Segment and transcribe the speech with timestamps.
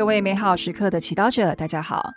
[0.00, 2.14] 各位美好时刻的祈祷者，大家好，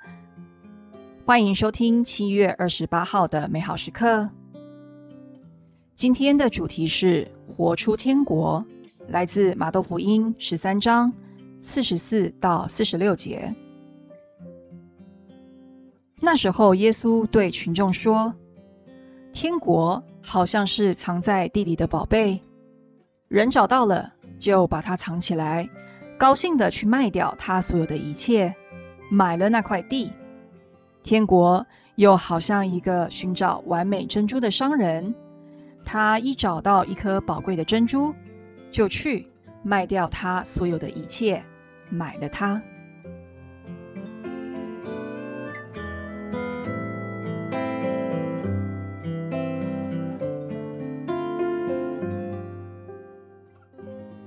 [1.25, 4.29] 欢迎收听七月二十八号的美好时刻。
[5.93, 8.65] 今天的主题是活出天国，
[9.09, 11.11] 来自马窦福音十三章
[11.59, 13.53] 四十四到四十六节。
[16.21, 18.33] 那时候，耶稣对群众说
[19.33, 22.41] ：“天国好像是藏在地里的宝贝，
[23.27, 25.69] 人找到了，就把它藏起来。”
[26.23, 28.55] 高兴的去卖掉他所有的一切，
[29.09, 30.09] 买了那块地。
[31.03, 35.13] 天国又好像一个寻找完美珍珠的商人，
[35.83, 38.15] 他一找到一颗宝贵的珍珠，
[38.71, 39.27] 就去
[39.63, 41.43] 卖掉他所有的一切，
[41.89, 42.61] 买了它。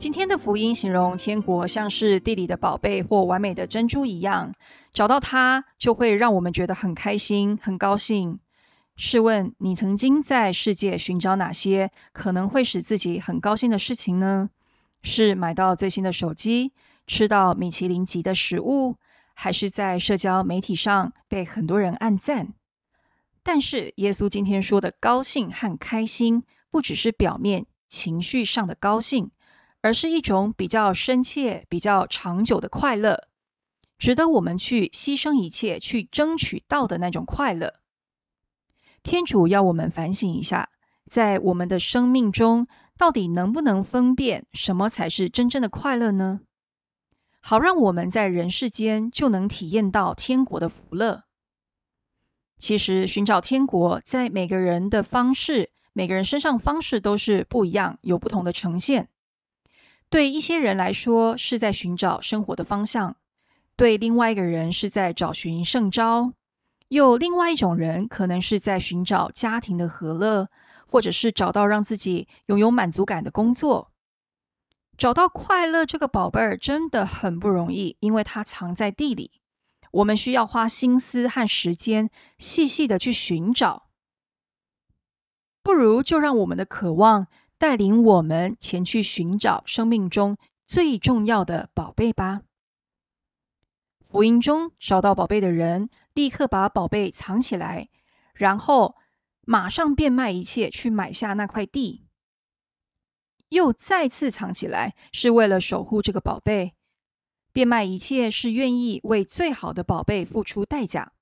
[0.06, 4.54] 今天的福音形容天国像是地里的宝贝或完美的珍珠一样，
[4.92, 8.38] 找到它就会让我们觉得很开心、很高兴。
[8.94, 14.50] 试问你曾经在世界寻找哪些可能会使自己很高兴的事情呢？
[15.02, 16.70] 是买到最新的手机、
[17.08, 18.94] 吃到米其林级的食物，
[19.34, 22.54] 还是在社交媒体上被很多人按赞？
[23.42, 29.32] 但是耶稣今天说的高兴和开心，不只是表面情绪上的高兴。
[29.87, 33.29] 而是一种比较深切、比较长久的快乐，
[33.97, 37.75] 值得我们去牺牲一切去争取到的那种快乐。
[39.05, 40.70] 天主要我们反省一下，
[41.09, 42.67] 在我们的生命中，
[42.98, 46.41] 到底能不能分辨什么才是真正的快乐呢？
[47.39, 51.23] 好让我们在人世间就能体验到天国的福乐。
[52.59, 59.11] 其实，寻找天国在每个人的方式、每个人身上方式都是不一样，有不同的呈现。
[60.08, 63.17] 对一些人来说，是在寻找生活的方向；
[63.77, 66.33] 对另外一个人，是在找寻胜招；
[66.89, 70.48] 又另外一种人，可能是在寻找家庭的和乐，
[70.86, 73.90] 或者是找到让自己拥有满足感的工作。
[74.96, 79.33] 找到快乐这个宝贝儿真的很不容易，因为它藏在地里，
[79.90, 82.08] 我们需要花心思和时间，
[82.39, 83.89] 细细的去寻找。
[85.62, 87.27] 不如就让我们的渴望。
[87.58, 90.36] 带领我们前去寻找生命中
[90.67, 92.42] 最重要的宝贝吧。
[94.08, 97.89] 福音中找到宝贝的人，立刻把宝贝藏起来，
[98.34, 98.96] 然后
[99.42, 102.05] 马上变卖一切去买下那块地，
[103.48, 106.74] 又再次藏起来，是为了守护这个宝贝。
[107.52, 111.12] 变卖一切是愿意为最好的宝贝付出代价。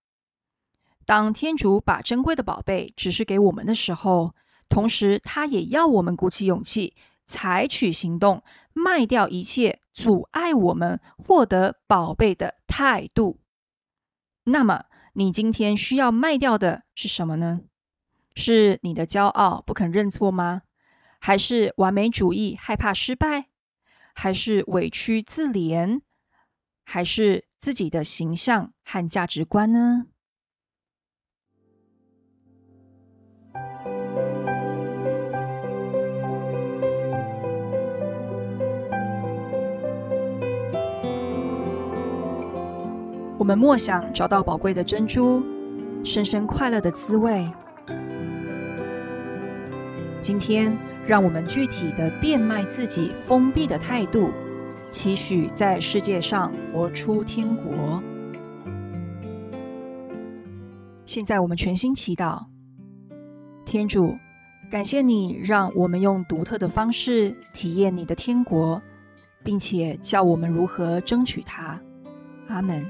[1.06, 4.34] 当天主把珍贵的宝贝指示给我们的时候。
[4.74, 8.42] 同时，他也要我们鼓起勇气，采取行动，
[8.72, 13.38] 卖掉一切阻碍我们获得宝贝的态度。
[14.42, 17.60] 那么，你今天需要卖掉的是什么呢？
[18.34, 20.62] 是你的骄傲，不肯认错吗？
[21.20, 23.46] 还是完美主义，害怕失败？
[24.12, 26.00] 还是委屈自怜？
[26.82, 30.06] 还是自己的形象和价值观呢？
[43.44, 45.44] 我们默想找到宝贵的珍珠，
[46.02, 47.46] 深深快乐的滋味。
[50.22, 50.74] 今天，
[51.06, 54.30] 让我们具体的变卖自己封闭的态度，
[54.90, 58.02] 期许在世界上活出天国。
[61.04, 62.46] 现在，我们全心祈祷，
[63.66, 64.16] 天主，
[64.70, 68.80] 感谢你让我们用独特的方式体验你的天国，
[69.42, 71.78] 并且教我们如何争取它。
[72.48, 72.82] 阿门。